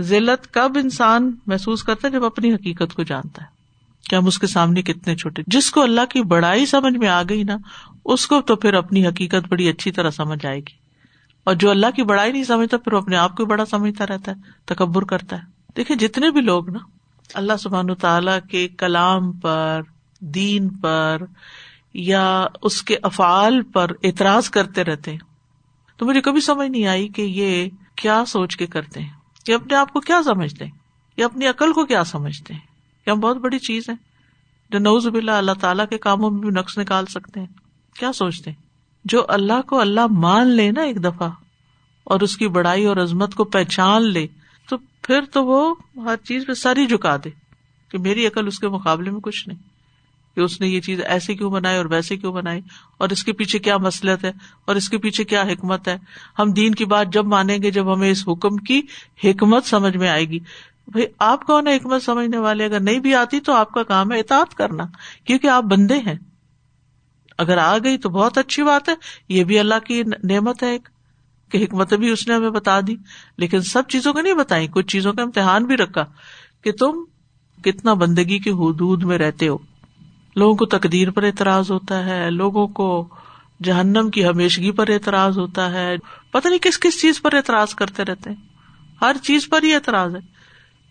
ذلت 0.00 0.54
کب 0.54 0.72
انسان 0.82 1.36
محسوس 1.46 1.82
کرتا 1.82 2.08
ہے 2.08 2.12
جب 2.12 2.24
اپنی 2.24 2.54
حقیقت 2.54 2.94
کو 2.94 3.02
جانتا 3.02 3.42
ہے؟ 3.42 3.58
کہ 4.10 4.16
ہم 4.16 4.26
اس 4.26 4.38
کے 4.38 4.46
سامنے 4.46 4.82
کتنے 4.82 5.16
چھوٹے 5.16 5.42
جس 5.46 5.70
کو 5.70 5.82
اللہ 5.82 6.00
کی 6.10 6.22
بڑائی 6.22 6.66
سمجھ 6.66 6.96
میں 6.96 7.08
آ 7.08 7.22
گئی 7.28 7.42
نا، 7.42 7.56
اس 8.04 8.26
کو 8.26 8.40
تو 8.40 8.56
پھر 8.56 8.74
اپنی 8.74 9.06
حقیقت 9.06 9.48
بڑی 9.48 9.68
اچھی 9.68 9.90
طرح 9.90 10.10
سمجھ 10.10 10.46
آئے 10.46 10.58
گی۔ 10.58 10.88
اور 11.44 11.54
جو 11.54 11.70
اللہ 11.70 11.86
کی 11.96 12.02
بڑائی 12.02 12.32
نہیں 12.32 12.44
سمجھتا، 12.44 12.76
پھر 12.76 12.92
وہ 12.92 12.98
اپنے 12.98 13.16
آپ 13.16 13.36
کو 13.36 13.44
بڑا 13.44 13.64
سمجھتا 13.64 14.06
رہتا 14.06 14.32
ہے، 14.32 14.36
تکبر 14.64 15.04
کرتا 15.04 15.36
ہے۔ 15.36 15.42
دیکھیے 15.76 15.96
جتنے 15.96 16.30
بھی 16.30 16.40
لوگ 16.40 16.70
نا، 16.70 16.78
اللہ 17.34 17.52
سبحان 17.60 17.94
تعالی 17.94 18.48
کے 18.50 18.68
کلام 18.68 19.32
پر، 19.32 19.80
دین 20.20 20.68
پر، 20.68 21.22
یا 21.94 22.46
اس 22.62 22.82
کے 22.82 22.96
افعال 23.02 23.62
پر 23.62 23.90
اعتراض 24.02 24.50
کرتے 24.50 24.84
رہتے 24.84 25.10
ہیں۔ 25.10 25.18
تو 25.96 26.06
مجھے 26.06 26.20
کبھی 26.20 26.40
سمجھ 26.40 26.70
نہیں 26.70 26.86
آئی 26.86 27.08
کہ 27.08 27.22
یہ 27.22 27.68
کیا 27.94 28.24
سوچ 28.26 28.56
کے 28.56 28.66
کرتے 28.66 29.00
ہیں۔ 29.00 29.17
یہ 29.48 29.54
اپنے 29.54 29.74
آپ 29.74 29.92
کو 29.92 30.00
کیا 30.00 30.22
سمجھتے 30.22 30.64
ہیں؟ 30.64 30.72
یہ 31.16 31.24
اپنی 31.24 31.46
عقل 31.46 31.72
کو 31.72 31.86
کیا 31.86 32.04
سمجھتے 32.04 32.54
ہیں؟ 32.54 32.60
کیا 33.04 33.14
بہت 33.14 33.36
بڑی 33.36 33.58
چیز 33.58 33.88
ہے 33.88 33.94
جو 34.70 34.78
نوز 34.78 35.06
بلا 35.06 35.38
اللہ 35.38 35.52
تعالیٰ 35.60 35.88
کے 35.90 35.98
کاموں 35.98 36.30
میں 36.30 36.40
بھی 36.40 36.48
نقص 36.48 36.78
نکال 36.78 37.06
سکتے 37.06 37.40
ہیں۔ 37.40 37.46
کیا 37.94 38.12
سوچتے 38.12 38.50
ہیں؟ 38.50 38.62
جو 39.04 39.24
اللہ 39.28 39.60
کو 39.66 39.80
اللہ 39.80 40.06
مان 40.10 40.46
لے 40.46 40.70
نا 40.70 40.82
ایک 40.82 41.04
دفعہ 41.04 41.30
اور 42.04 42.20
اس 42.20 42.36
کی 42.36 42.48
بڑائی 42.48 42.84
اور 42.84 42.96
عظمت 42.96 43.34
کو 43.34 43.44
پہچان 43.44 44.02
لے، 44.02 44.26
تو 44.68 44.76
پھر 45.02 45.20
تو 45.32 45.44
وہ 45.44 45.74
ہر 45.96 46.16
چیز 46.16 46.46
پہ 46.46 46.52
سر 46.52 46.76
ہی 46.76 46.86
جھکا 46.86 47.16
دے 47.16 47.30
کہ 47.88 47.98
میری 47.98 48.26
عقل 48.26 48.46
اس 48.46 48.58
کے 48.58 48.68
مقابلے 48.68 49.10
میں 49.10 49.20
کچھ 49.20 49.48
نہیں۔ 49.48 49.77
کہ 50.38 50.42
اس 50.42 50.60
نے 50.60 50.68
یہ 50.68 50.80
چیز 50.80 51.00
ایسے 51.04 51.34
کیوں 51.34 51.50
بنائی 51.50 51.76
اور 51.76 51.86
ویسے 51.86 52.16
کیوں 52.16 52.32
بنائی؟ 52.32 52.60
اور 52.98 53.08
اس 53.08 53.24
کے 53.24 53.32
پیچھے 53.32 53.58
کیا 53.58 53.76
مسلط 53.76 54.24
ہے؟ 54.24 54.32
اور 54.64 54.76
اس 54.76 54.88
کے 54.88 54.98
پیچھے 54.98 55.24
کیا 55.24 55.42
حکمت 55.42 55.88
ہے؟ 55.88 55.98
ہم 56.38 56.52
دین 56.52 56.74
کی 56.74 56.84
بات 56.84 57.06
جب 57.12 57.24
مانیں 57.24 57.58
گے 57.62 57.70
جب 57.70 57.94
ہمیں 57.94 58.10
اس 58.10 58.28
حکم 58.28 58.56
کی 58.56 58.82
حکمت 59.24 59.64
سمجھ 59.64 59.96
میں 59.96 60.08
آئے 60.08 60.24
گی۔ 60.24 60.38
بھائی، 60.86 61.06
آپ 61.18 61.46
کون 61.46 61.66
ہے 61.66 61.76
حکمت 61.76 62.02
سمجھنے 62.02 62.38
والے؟ 62.38 62.64
اگر 62.64 62.80
نہیں 62.80 62.98
بھی 62.98 63.14
آتی 63.14 63.40
تو 63.40 63.52
آپ 63.52 63.72
کا 63.72 63.82
کام 63.82 64.12
ہے 64.12 64.18
اطاعت 64.18 64.54
کرنا، 64.54 64.84
کیونکہ 65.24 65.46
آپ 65.46 65.64
بندے 65.64 65.98
ہیں۔ 65.98 66.14
اگر 67.38 67.58
آ 67.58 67.78
گئی 67.78 67.98
تو 67.98 68.08
بہت 68.08 68.38
اچھی 68.38 68.62
بات 68.62 68.88
ہے۔ 68.88 68.94
یہ 69.28 69.44
بھی 69.44 69.58
اللہ 69.58 69.78
کی 69.86 70.02
نعمت 70.24 70.62
ہے 70.62 70.70
ایک، 70.70 70.88
کہ 71.50 71.64
حکمت 71.64 71.94
بھی 71.94 72.10
اس 72.10 72.28
نے 72.28 72.34
ہمیں 72.34 72.50
بتا 72.50 72.80
دی۔ 72.86 72.96
لیکن 73.38 73.60
سب 73.60 73.82
چیزوں 73.88 74.12
کو 74.12 74.20
نہیں 74.20 74.34
بتائی 74.34 74.68
کچھ 74.70 74.86
چیزوں 74.86 75.12
کا 75.12 75.22
امتحان 75.22 75.64
بھی 75.64 75.76
رکھا 75.76 76.04
کہ 76.62 76.72
تم 76.72 77.04
کتنا 77.62 77.94
بندگی 77.94 78.38
کی 78.38 78.50
حدود 78.50 79.02
میں 79.02 79.18
رہتے 79.18 79.48
ہو۔ 79.48 79.58
لوگوں 80.38 80.56
کو 80.56 80.66
تقدیر 80.66 81.10
پر 81.10 81.22
اعتراض 81.22 81.70
ہوتا 81.70 82.06
ہے، 82.06 82.30
لوگوں 82.30 82.68
کو 82.68 83.08
جہنم 83.62 84.10
کی 84.10 84.26
ہمیشگی 84.26 84.70
پر 84.70 84.88
اعتراض 84.88 85.38
ہوتا 85.38 85.72
ہے۔ 85.72 85.96
پتہ 86.30 86.48
نہیں 86.48 86.58
کس 86.58 86.80
کس 86.80 87.00
چیز 87.00 87.22
پر 87.22 87.34
اعتراض 87.34 87.74
کرتے 87.74 88.04
رہتے 88.04 88.30
ہیں۔ 88.30 88.36
ہر 89.00 89.16
چیز 89.22 89.48
پر 89.48 89.62
ہی 89.62 89.74
اعتراض 89.74 90.14
ہے 90.14 90.20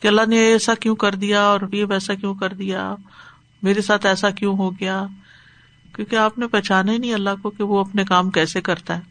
کہ 0.02 0.08
اللہ 0.08 0.22
نے 0.28 0.38
ایسا 0.38 0.74
کیوں 0.74 0.96
کر 0.96 1.16
دیا 1.16 1.42
اور 1.42 1.60
یہ 1.72 1.86
ویسا 1.90 2.14
کیوں 2.14 2.36
کر 2.36 2.54
دیا۔ 2.54 2.96
میرے 3.64 3.82
ساتھ 3.82 4.06
ایسا 4.06 4.30
کیوں 4.30 4.58
ہو 4.58 4.72
گیا؟ 4.72 5.06
کیونکہ 5.96 6.16
آپ 6.16 6.38
نے 6.38 6.48
پہچانا 6.48 6.92
ہی 6.92 6.98
نہیں 6.98 7.14
اللہ 7.14 7.30
کو 7.42 7.50
کہ 7.50 7.64
وہ 7.64 7.80
اپنے 7.80 8.04
کام 8.04 8.30
کیسے 8.30 8.62
کرتا 8.62 8.96
ہے۔ 8.96 9.02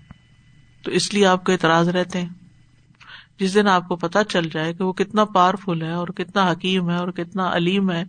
تو 0.82 0.90
اس 0.90 1.14
لیے 1.14 1.26
آپ 1.26 1.44
کو 1.44 1.52
اعتراض 1.52 1.88
رہتے 1.88 2.20
ہیں۔ 2.20 2.28
جس 3.38 3.54
دن 3.54 3.68
آپ 3.68 3.88
کو 3.88 3.96
پتا 3.96 4.24
چل 4.24 4.48
جائے 4.52 4.74
کہ 4.74 4.84
وہ 4.84 4.92
کتنا 4.92 5.24
پاورفل 5.24 5.82
ہے 5.82 5.92
اور 5.92 6.08
کتنا 6.08 6.50
حکیم 6.50 6.90
ہے 6.90 6.96
اور 6.96 7.08
کتنا 7.08 7.52
علیم 7.52 7.90
ہے۔ 7.90 8.04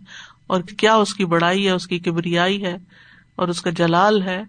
اور 0.48 0.60
کیا 0.60 0.94
اس 0.94 1.14
کی 1.14 1.24
بڑائی 1.24 1.66
ہے، 1.66 1.70
اس 1.70 1.86
کی 1.86 1.98
کبریائی 1.98 2.64
ہے 2.64 2.76
اور 3.36 3.48
اس 3.48 3.62
کا 3.62 3.70
جلال 3.70 4.22
ہے، 4.22 4.42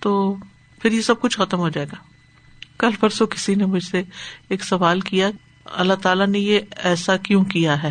تو 0.00 0.36
پھر 0.82 0.92
یہ 0.92 1.00
سب 1.00 1.20
کچھ 1.20 1.36
ختم 1.36 1.58
ہو 1.58 1.68
جائے 1.68 1.86
گا۔ 1.86 1.96
کل 2.78 2.90
پرسوں 3.00 3.26
کسی 3.26 3.54
نے 3.54 3.66
مجھ 3.66 3.84
سے 3.84 4.02
ایک 4.48 4.64
سوال 4.64 5.00
کیا، 5.00 5.30
اللہ 5.64 5.94
تعالیٰ 5.94 6.26
نے 6.26 6.38
یہ 6.38 6.60
ایسا 6.76 7.16
کیوں 7.16 7.44
کیا 7.44 7.82
ہے؟ 7.82 7.90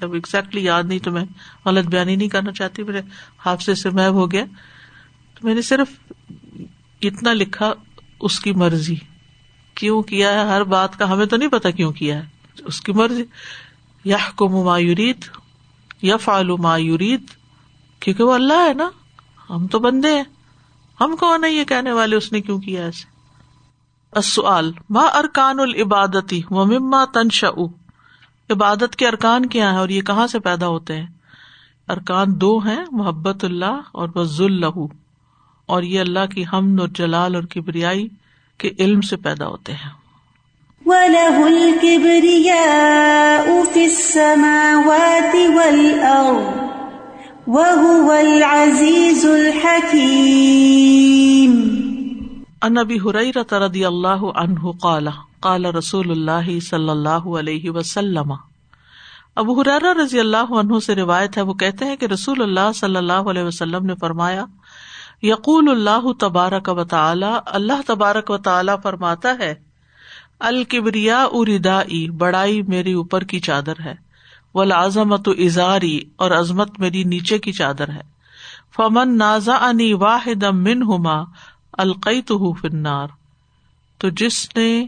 اب 0.00 0.12
ایگزیکٹلی 0.12 0.64
یاد 0.64 0.82
نہیں 0.82 0.98
تو 0.98 1.10
میں 1.10 1.24
غلط 1.64 1.86
بیانی 1.86 2.16
نہیں 2.16 2.28
کرنا 2.28 2.52
چاہتی، 2.52 2.82
میرے 2.82 3.00
حادثے 3.38 3.74
سے 3.74 3.90
محب 3.90 4.12
ہو 4.12 4.30
گیا۔ 4.30 4.44
تو 5.34 5.46
میں 5.46 5.54
نے 5.54 5.62
صرف 5.62 6.12
اتنا 7.02 7.32
لکھا، 7.32 7.72
اس 8.20 8.40
کی 8.40 8.52
مرضی۔ 8.52 8.96
کیوں 9.74 10.02
کیا 10.02 10.32
ہے؟ 10.32 10.38
ہر 10.38 10.62
بات 10.62 10.98
کا 10.98 11.12
ہمیں 11.12 11.26
تو 11.26 11.36
نہیں 11.36 11.48
پتا 11.48 11.70
کیوں 11.70 11.92
کیا 11.92 12.16
ہے۔ 12.18 12.22
اس 12.64 12.80
کی 12.80 12.92
مرضی۔ 12.92 13.24
یا 14.04 14.16
کو 14.36 14.64
مایورید 14.64 15.35
یا 16.02 16.16
فالو 16.16 16.56
مایورید 16.56 17.22
کیونکہ 18.00 18.24
وہ 18.24 18.32
اللہ 18.32 18.68
ہے 18.68 18.74
نا۔ 18.74 18.90
ہم 19.50 19.66
تو 19.66 19.78
بندے 19.78 20.16
ہیں۔ 20.16 20.24
ہم 21.00 21.16
کون 21.20 21.44
ہے 21.44 21.50
یہ 21.50 21.64
کہنے 21.64 21.92
والے؟ 21.92 22.16
اس 22.16 22.32
نے 22.32 22.40
کیوں 22.40 22.58
کیا 22.58 22.84
ایسے؟ 22.84 23.04
السؤال، 24.12 24.72
ما 24.90 25.00
ارکان 25.00 25.60
العبادتی 25.60 26.42
و 26.50 26.64
مما 26.64 27.04
تنشا 27.04 27.48
عبادت 28.50 28.96
کے 28.96 29.08
ارکان 29.08 29.46
کیا 29.46 29.72
ہے 29.72 29.78
اور 29.78 29.88
یہ 29.88 30.02
کہاں 30.02 30.26
سے 30.26 30.38
پیدا 30.38 30.66
ہوتے 30.66 30.96
ہیں؟ 30.96 31.06
ارکان 31.88 32.40
دو 32.40 32.58
ہیں، 32.58 32.84
محبت 32.92 33.44
اللہ 33.44 33.80
اور 33.92 34.08
وز 34.14 34.40
اللہ 34.40 34.80
اور 35.66 35.82
یہ 35.82 36.00
اللہ 36.00 36.26
کی 36.34 36.44
حمد 36.52 36.80
اور 36.80 36.88
جلال 36.88 37.34
اور 37.34 37.42
کبریائی 37.42 38.08
کے 38.58 38.70
علم 38.78 39.00
سے 39.00 39.16
پیدا 39.16 39.46
ہوتے 39.46 39.72
ہیں۔ 39.72 40.05
وَلَهُ 40.88 41.46
الْكِبْرِيَاءُ 41.46 43.64
فِي 43.72 43.84
السَّمَاوَاتِ 43.84 45.36
وَالْأَرْضِ 45.54 46.44
وَهُوَ 47.46 48.18
الْعَزِيزُ 48.18 49.30
الْحَكِيمُ 49.30 51.76
ان 52.62 52.78
ابی 52.78 52.98
حریرہ 52.98 53.54
رضی 53.54 53.84
اللہ 53.84 54.44
عنہ 54.44 54.70
قال 54.82 55.08
قال 55.40 55.66
رسول 55.66 56.10
اللہ 56.10 56.58
صلی 56.62 56.88
اللہ 56.88 57.38
علیہ 57.38 57.70
وسلم۔ 57.70 58.32
ابو 59.36 59.60
حرارہ 59.60 60.02
رضی 60.02 60.20
اللہ 60.20 60.36
عنہ 60.36 60.78
سے 60.78 60.94
روایت 60.94 61.38
ہے، 61.38 61.42
وہ 61.42 61.54
کہتے 61.54 61.84
ہیں 61.84 61.96
کہ 61.96 62.06
رسول 62.06 62.42
اللہ 62.42 62.72
صلی 62.74 62.96
اللہ 62.96 63.12
علیہ 63.12 63.42
وسلم 63.42 63.86
نے 63.86 63.94
فرمایا، 64.00 64.44
یقول 65.22 65.70
اللہ 65.70 66.12
تبارک 66.20 66.68
و 66.68 66.84
تعالی، 66.84 67.38
اللہ 67.46 67.72
تبارک 67.86 68.30
و 68.30 68.38
تعالی 68.38 68.72
فرماتا 68.82 69.34
ہے 69.38 69.65
الکبریا 70.40 71.26
اردائی 71.32 72.10
بڑائی 72.10 72.62
میری 72.62 72.92
اوپر 72.92 73.24
کی 73.24 73.40
چادر 73.40 73.80
ہے 73.84 73.94
ولازمت 74.54 75.28
ازاری، 75.28 76.00
اور 76.16 76.30
عظمت 76.30 76.78
میری 76.78 77.04
نیچے 77.04 77.38
کی 77.38 77.52
چادر 77.52 77.88
ہے۔ 77.88 78.00
فمن 78.76 79.18
نازا 79.18 79.56
انی 79.56 79.92
واحد 79.92 80.42
من 80.42 80.82
ہوما 80.82 81.24
القئی 81.72 82.22
تو 82.22 82.52
فنار 82.52 83.06
تو 83.98 84.08
جس 84.08 84.56
نے 84.56 84.86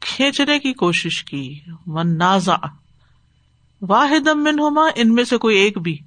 کھینچنے 0.00 0.58
کی 0.58 0.72
کوشش 0.72 1.24
کی، 1.24 1.58
من 1.86 2.18
نازا 2.18 2.56
واحد 3.82 4.28
من 4.36 4.58
ہوما 4.58 4.82
ان 4.94 5.14
میں 5.14 5.24
سے 5.24 5.38
کوئی 5.38 5.56
ایک 5.56 5.78
بھی 5.78 5.98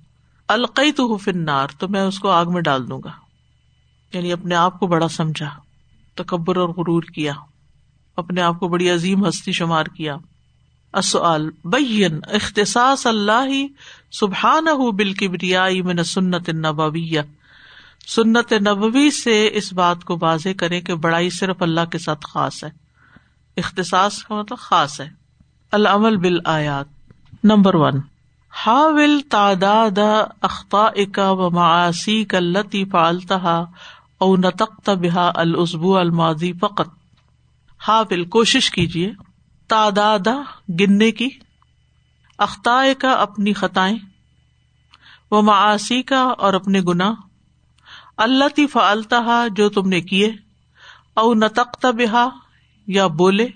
القئی 0.47 0.91
تو 0.91 1.17
فنار 1.17 1.67
تو 1.79 1.87
میں 1.87 2.01
اس 2.01 2.19
کو 2.19 2.29
آگ 2.29 2.45
میں 2.45 2.61
ڈال 2.61 2.89
دوں 2.89 3.01
گا۔ 3.03 3.11
یعنی 4.13 4.31
اپنے 4.31 4.55
آپ 4.55 4.79
کو 4.79 4.87
بڑا 4.87 5.07
سمجھا، 5.07 5.49
تکبر 6.15 6.57
اور 6.57 6.69
غرور 6.69 7.03
کیا۔ 7.03 7.33
اپنے 8.17 8.41
آپ 8.41 8.59
کو 8.59 8.67
بڑی 8.67 8.89
عظیم 8.89 9.27
ہستی 9.27 9.51
شمار 9.51 9.85
کیا۔ 9.85 10.15
اصل 10.93 11.49
بین 11.65 12.19
اختصاص 12.27 13.07
اللہ 13.07 13.67
سبحان 14.11 14.65
بال 14.97 15.13
کبریائی 15.13 15.81
من 15.81 16.03
سنت 16.03 16.49
نبویہ 16.49 17.21
سنت 18.07 18.53
نبوی 18.53 19.11
سے 19.11 19.49
اس 19.53 19.73
بات 19.73 20.03
کو 20.03 20.17
واضح 20.21 20.49
کرے 20.57 20.81
کہ 20.81 20.95
بڑائی 20.95 21.29
صرف 21.29 21.55
اللہ 21.59 21.85
کے 21.91 21.97
ساتھ 21.97 22.25
خاص 22.29 22.63
ہے۔ 22.63 22.69
اختصاص 23.57 24.23
کا 24.23 24.35
مطلب 24.35 24.57
خاص 24.57 25.01
ہے۔ 25.01 25.09
العمل 25.71 26.17
بال 26.17 26.39
آیات 26.45 26.85
نمبر 27.43 27.75
ون۔ 27.75 27.99
ہا 28.67 28.87
تعداد 29.29 29.99
اختا 30.41 30.77
اکا 30.77 31.31
و 31.31 31.49
معاشی 31.49 32.23
کلتی 32.23 32.85
فالتہ 32.85 33.65
او 34.17 34.35
نتخت 34.35 34.89
بحا 34.89 35.31
العزبو 35.35 35.97
الماضی 35.97 36.53
فقط۔ 36.53 37.02
ہا 37.87 38.03
کوشش 38.29 38.71
کیجیے 38.71 39.11
تعداد 39.67 40.27
گننے 40.79 41.11
کی 41.11 41.29
اختا 42.37 42.83
کا 42.97 43.11
اپنی 43.11 43.53
خطائیں 43.53 43.97
و 45.31 45.41
معاشی 45.41 46.01
کا 46.01 46.21
اور 46.21 46.53
اپنے 46.53 46.81
گناہ، 46.81 47.13
اللہ 48.17 48.47
تی 48.55 48.67
فالتا 48.67 49.47
جو 49.55 49.69
تم 49.69 49.87
نے 49.89 50.01
کیے، 50.01 50.31
او 51.13 51.33
نتخت 51.33 51.85
بحا 51.85 52.27
یا 52.87 53.07
بولے 53.07 53.47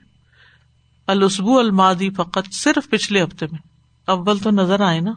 السبو 1.08 1.60
المادی 1.60 2.10
فقط 2.10 2.54
صرف 2.54 2.90
پچھلے 2.90 3.24
ہفتے 3.24 3.46
میں۔ 3.52 3.60
اول 4.08 4.40
تو 4.40 4.52
نظر 4.52 4.82
آئے 4.82 5.00
نا، 5.00 5.12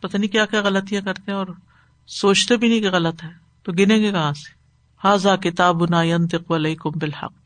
پتہ 0.00 0.16
نہیں 0.16 0.32
کیا 0.32 0.46
کیا 0.46 0.60
غلطیاں 0.60 1.02
کرتے 1.02 1.30
ہیں 1.30 1.38
اور 1.38 1.46
سوچتے 2.06 2.56
بھی 2.56 2.68
نہیں 2.68 2.80
کہ 2.80 2.90
غلط 2.90 3.24
ہے، 3.24 3.28
تو 3.62 3.72
گنے 3.72 3.96
گے 3.96 4.12
کہاں 4.12 4.32
سے؟ 4.32 4.52
حاضا 5.04 5.36
کتاب 5.36 5.82
علیکم 6.52 6.90
بالحق۔ 6.90 7.43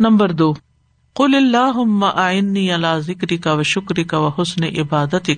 نمبر 0.00 0.32
دو 0.32 0.52
کل 1.16 1.34
اللہ 1.34 2.04
آئنی 2.14 2.72
اللہ 2.72 2.98
ذکری 2.98 3.36
کا 3.36 3.52
و 3.52 3.62
شکری 3.62 4.04
کا 4.04 4.18
و 4.18 4.28
حسن 4.28 4.64
عبادت 4.64 5.30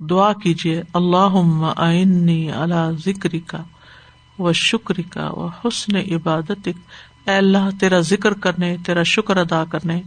دعا 0.00 0.32
کیجیے 0.32 0.82
اللہ 0.94 1.36
آئنی 1.76 2.52
اللہ 2.52 2.90
ذکری 3.06 3.40
کا 3.40 3.62
و 4.38 4.52
شکر 4.52 5.00
کا 5.10 5.30
و 5.30 5.46
حسن 5.46 5.96
عبادت 5.96 6.68
اے 7.26 7.34
اللہ، 7.36 7.68
تیرا 7.80 8.00
ذکر 8.00 8.32
کرنے، 8.32 8.76
تیرا 8.86 9.02
شکر 9.02 9.36
ادا 9.36 9.64
کرنے 9.64 10.02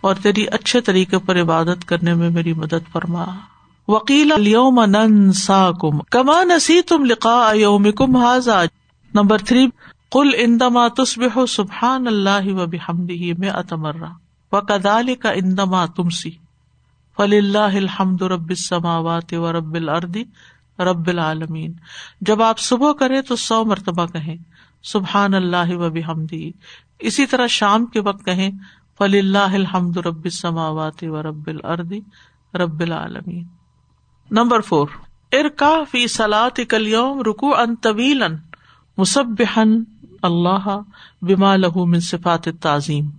اور 0.00 0.14
تیری 0.14 0.46
اچھے 0.52 0.80
طریقے 0.80 1.18
پر 1.18 1.40
عبادت 1.40 1.88
کرنے 1.88 2.14
میں 2.14 2.30
میری 2.30 2.52
مدد 2.52 2.92
فرما۔ 2.92 3.24
وکیل 3.88 4.32
ننسا 4.88 5.70
کم 5.80 5.98
کما 5.98 6.42
نسی 6.44 6.82
تم 6.82 7.04
لکھا 7.04 7.52
یوم 7.54 7.90
کم 7.92 8.16
حاض 8.16 8.48
نمبر 9.14 9.38
تھری 9.38 9.66
کل 10.12 10.30
اندما 10.38 10.88
تصب 10.88 11.46
سبحان 11.48 12.06
اللہ 12.06 12.52
و 12.52 12.66
بحمدی 12.66 13.32
میں 13.32 13.50
اتمرا 13.50 14.08
و 14.52 14.60
کدال 14.60 15.14
کا 15.14 15.30
اندما 15.30 15.86
تم 15.86 16.08
سی 16.10 16.30
فل 17.16 17.32
اللہ 17.32 17.76
الحمد 17.76 18.22
رب 18.22 18.48
السماوات 18.48 19.32
و 19.32 19.52
رب 19.52 19.74
الردی 19.74 20.24
رب 20.78 21.08
العالمین 21.08 21.72
جب 22.20 22.42
آپ 22.42 22.58
صبح 22.58 22.92
کرے 22.92 23.22
تو 23.22 23.36
سو 23.36 23.64
مرتبہ 23.64 24.06
کہیں 24.06 24.36
سبحان 24.82 25.34
اللہ 25.34 25.74
و 25.76 25.90
بحمدی 25.90 26.52
اسی 26.98 27.26
طرح 27.26 27.46
شام 27.46 27.86
کے 27.86 28.00
وقت 28.00 28.24
کہیں 28.24 28.50
فل 28.98 29.18
اللہ 29.18 29.54
الحمد 29.54 29.96
رب 29.96 30.24
السماوات 30.24 31.04
و 31.04 31.22
رب 31.22 31.48
الردی 31.48 32.00
رب 32.54 32.80
العالمین 32.80 33.44
نمبر 34.30 34.60
فور 34.60 34.88
ارکا 35.32 35.74
فی 35.90 36.06
سلاط 36.06 36.60
کلیوم 36.70 37.22
رکو 37.26 37.54
ان 37.54 37.76
طویل 37.76 38.22
مصبحن 38.98 39.82
اللہ 40.22 40.80
بما 41.22 41.56
لہو 41.56 41.86
من 41.86 42.00
صفات 42.00 42.48
تعظیم 42.60 43.10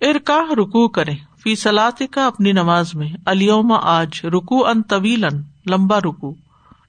ارکا 0.00 0.40
رکو 0.56 0.88
کرے 0.88 1.14
فی 1.42 1.54
سلاط 1.54 2.02
کا 2.10 2.26
اپنی 2.26 2.52
نماز 2.52 2.94
میں۔ 2.94 3.08
الیوم 3.26 3.72
آج 3.72 4.20
رکو 4.24 4.66
ان 4.66 4.82
طویل 4.82 5.24
لمبا 5.66 5.98
رکو 5.98 6.34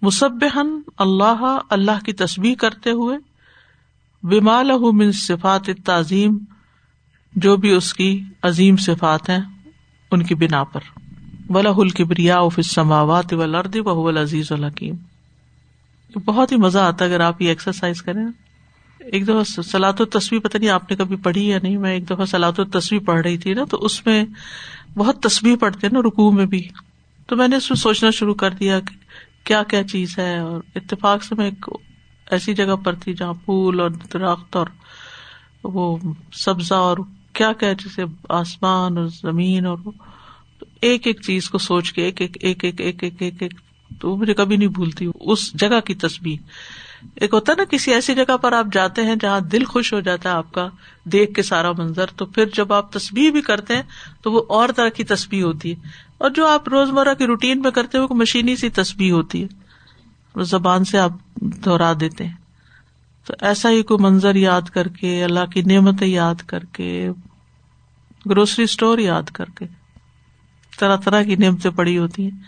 مصبحن 0.02 0.82
اللہ 0.98 1.60
اللہ 1.70 2.06
کی 2.06 2.14
تصویر 2.14 2.56
کرتے 2.56 2.92
ہوئے۔ 2.92 3.18
بما 4.24 4.62
لہو 4.64 4.92
من 4.92 5.12
صفات 5.12 5.70
تعظیم 5.86 6.38
جو 7.36 7.58
بھی 7.58 7.72
اس 7.72 7.94
کی 7.94 8.24
عظیم 8.42 8.78
صفات 8.78 9.30
ہیں، 9.30 9.40
ان 10.12 10.24
کی 10.24 10.36
بنا 10.36 10.64
پر۔ 10.64 10.80
ولاح 11.50 11.74
الکبریا 11.78 12.40
سماوات 12.64 13.34
ولردی 13.34 13.82
بہ 13.82 14.08
العزیز 14.08 14.52
الحکیم 14.52 14.96
بہت 16.26 16.52
ہی 16.52 16.58
مزہ 16.58 16.80
آتا 16.80 17.06
ہے 17.06 17.10
اگر 17.10 17.20
آپ 17.20 17.42
یہ 17.42 17.50
ایکسرسائز 17.50 18.02
کریں۔ 18.02 18.26
ایک 19.12 19.28
دفعہ 19.28 19.62
سلاۃ 19.64 20.02
تصویر 20.12 20.40
پتہ 20.40 20.58
نہیں 20.58 20.70
آپ 20.70 20.90
نے 20.92 20.96
کبھی 20.98 21.16
پڑھی 21.24 21.46
یا 21.48 21.58
نہیں، 21.64 21.78
میں 21.78 21.94
ایک 21.94 22.10
دفعہ 22.10 22.26
سلاۃ 22.26 22.60
تصویر 22.72 23.02
پڑھ 23.06 23.22
رہی 23.22 23.38
تھی 23.38 23.54
نا، 23.54 23.64
تو 23.64 23.78
اس 23.86 24.06
میں 24.06 24.24
بہت 24.96 25.22
تصویر 25.24 25.56
پڑھتے 25.58 25.88
ہیں 25.88 25.94
نا 25.94 26.00
رکو 26.00 26.32
میں 26.32 26.46
بھی۔ 26.46 26.62
تو 27.30 27.36
میں 27.36 27.48
نے 27.48 27.56
اس 27.56 27.70
میں 27.70 27.78
سوچنا 27.78 28.10
شروع 28.12 28.34
کر 28.36 28.54
دیا 28.60 28.80
کہ 28.80 28.96
کیا 29.44 29.62
کیا 29.64 29.84
چیز 29.84 30.18
ہے، 30.20 30.38
اور 30.40 30.62
اتفاق 30.76 31.24
سے 31.24 31.36
میں 31.38 31.46
ایک 31.46 31.70
ایسی 32.28 32.54
جگہ 32.54 32.76
پر 32.76 32.96
تھی 32.96 33.14
جہاں 33.14 33.34
پھول 33.46 33.80
اور 33.80 33.90
درخت 34.14 34.56
اور 34.56 34.68
وہ 35.64 35.96
سبزہ 36.36 36.76
اور 36.76 36.98
کیا 37.34 37.52
کیا 37.54 37.74
جیسے 37.74 38.04
آسمان 38.30 38.98
اور 38.98 39.08
زمین 39.14 39.66
اور 39.66 39.78
ایک 40.82 41.08
ایک 41.08 41.22
چیز 41.22 41.50
کو 41.50 41.58
سوچ 41.58 41.92
کے، 41.94 42.04
ایک 42.04 42.22
ایک 42.22 42.38
ایک 42.42 42.64
ایک 42.64 42.82
ایک 42.82 43.22
ایک 43.22 43.42
ایک 43.42 43.54
تو 43.92 44.16
مجھے 44.18 44.34
کبھی 44.34 44.58
نہیں 44.58 44.70
بھولتی۔ 44.70 45.08
اس 45.16 45.52
جگہ 45.54 45.80
کی 45.80 45.94
تصویر 45.96 46.40
ایک 47.16 47.34
ہوتا 47.34 47.52
ہے 47.52 47.58
نا، 47.58 47.64
کسی 47.64 47.94
ایسی 47.94 48.16
جگہ 48.16 48.38
پر 48.38 48.54
آپ 48.54 48.66
جاتے 48.72 49.04
ہیں 49.04 49.16
جہاں 49.20 49.40
دل 49.40 49.66
خوش 49.66 49.94
ہو 49.94 50.00
جاتا 50.00 50.30
ہے 50.30 50.34
آپ 50.34 50.52
کا 50.52 50.70
دیکھ 51.04 51.34
کے 51.34 51.44
سارا 51.44 51.72
منظر، 51.72 52.06
تو 52.06 52.26
پھر 52.26 52.46
جب 52.54 52.74
آپ 52.74 52.94
تصویر 52.94 53.32
بھی 53.32 53.42
کرتے 53.42 53.76
ہیں 53.76 53.84
تو 54.22 54.32
وہ 54.32 54.44
اور 54.50 54.70
طرح 54.76 54.90
کی 54.90 55.04
تصویر 55.04 55.44
ہوتی 55.44 55.72
ہے۔ 55.72 55.76
اور 56.18 56.30
جو 56.30 56.48
آپ 56.48 56.70
روزمرہ 56.70 57.14
کی 57.14 57.26
روٹین 57.26 57.62
میں 57.62 57.72
کرتے 57.72 57.98
ہیں، 57.98 58.06
وہ 58.10 58.16
مشینی 58.16 58.56
سی 58.56 58.70
تصویر 58.70 59.12
ہوتی 59.12 59.44
ہے۔ 59.44 59.68
زبان 60.44 60.84
سے 60.84 60.98
آپ 60.98 61.12
دہرا 61.36 61.94
دیتے 62.00 62.26
ہیں۔ 62.26 62.34
تو 63.26 63.34
ایسا 63.42 63.70
ہی 63.70 63.84
کوئی 63.84 64.04
منظر 64.04 64.36
یاد 64.36 64.62
کر 64.62 64.88
کے، 64.88 65.24
اللہ 65.24 65.46
کی 65.46 65.62
نعمتیں 65.62 66.08
یاد 66.08 66.36
کر 66.36 66.60
کے، 66.60 67.10
گروسری 68.30 68.64
اسٹور 68.64 68.98
یاد 68.98 69.24
کر 69.24 69.46
کے، 69.46 69.66
طرح 70.80 70.96
طرح 70.96 71.24
کی 71.24 71.36
نعمتیں 71.36 71.72
پڑی 71.72 71.98
ہوتی 71.98 72.24
ہیں۔ 72.24 72.40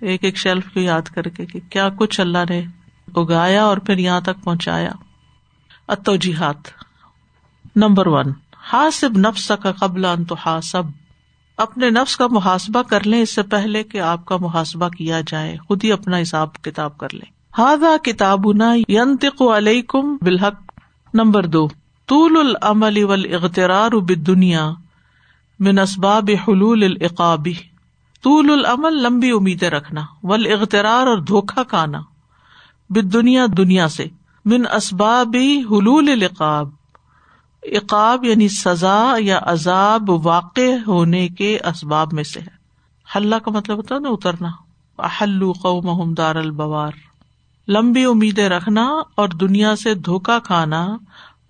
ایک 0.00 0.24
ایک 0.24 0.36
شیلف 0.36 0.64
کو 0.74 0.80
یاد 0.80 1.02
کر 1.02 1.22
کے 1.22 1.46
کہ 1.46 1.60
کیا 1.70 1.88
کچھ 1.88 2.20
اللہ 2.20 2.38
نے 2.48 2.62
اگایا 3.14 3.64
اور 3.64 3.76
پھر 3.76 3.98
یہاں 3.98 4.20
تک 4.20 4.44
پہنچایا۔ 4.44 4.90
اتو 5.88 6.12
نمبر 7.76 8.06
ون۔ 8.06 8.32
ہاسب 8.72 9.18
نفس 9.18 9.52
کا 9.62 9.72
قبل 9.72 10.04
ان 10.04 10.24
تو 10.24 10.36
ہاسب 10.46 10.82
اپنے 11.56 11.90
نفس 11.90 12.16
کا 12.16 12.26
محاسبہ 12.30 12.82
کر 12.82 13.06
لیں، 13.06 13.22
اس 13.22 13.34
سے 13.34 13.42
پہلے 13.42 13.82
کہ 13.82 14.00
آپ 14.00 14.24
کا 14.24 14.36
محاسبہ 14.36 14.88
کیا 14.88 15.20
جائے۔ 15.26 15.56
خود 15.56 15.84
ہی 15.84 15.92
اپنا 15.92 16.22
حساب 16.22 16.54
کتاب 16.54 16.98
کر 16.98 17.08
لیں۔ 17.12 17.60
ہاضا 17.60 17.96
کتاب 18.04 18.40
ینتق 18.88 19.42
علیکم 19.42 20.16
بالحق۔ 20.16 20.72
نمبر 21.14 21.46
دو۔ 21.46 21.68
طول 22.06 22.36
العمل 22.36 23.04
والاغترار 23.04 23.90
بالدنیا 23.90 24.70
من 25.60 25.78
اسباب 25.78 26.30
حلول 26.48 26.82
العقابی 26.82 27.54
طول 28.22 28.50
العمل 28.50 28.92
لمبی 28.92 29.30
امیدیں 29.30 29.70
رکھنا۔ 29.70 30.00
ول 30.22 30.46
اغترار 30.52 31.06
اور 31.06 31.18
دھوکا 31.18 31.62
کھانا۔ 31.62 31.98
بد 32.90 33.12
دنیا 33.12 33.46
دنیا 33.56 33.88
سے، 33.88 34.06
من 34.44 34.62
اسباب 34.72 35.36
حلول 35.70 36.08
العقاب۔ 36.08 36.68
اقاب 37.62 38.24
یعنی 38.24 38.48
سزا 38.48 39.14
یا 39.18 39.40
عذاب 39.42 40.10
واقع 40.10 40.76
ہونے 40.86 41.28
کے 41.28 41.58
اسباب 41.64 42.12
میں 42.12 42.24
سے 42.24 42.40
ہے۔ 42.40 42.58
حلہ 43.16 43.36
کا 43.36 43.50
مطلب 43.50 43.76
ہوتا 43.76 43.94
ہے 43.94 44.00
نا 44.00 44.08
اترنا۔ 44.08 44.48
حلو 45.20 45.52
قوم 45.52 46.14
دار 46.14 46.36
البوار۔ 46.36 46.92
لمبی 47.68 48.04
امیدیں 48.04 48.48
رکھنا 48.48 48.82
اور 49.14 49.28
دنیا 49.28 49.76
سے 49.76 49.94
دھوکا 49.94 50.38
کھانا 50.38 50.96